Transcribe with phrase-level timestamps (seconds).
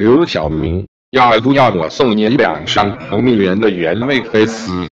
[0.00, 4.88] 刘小明要不要我送你两箱同命源的原味黑丝？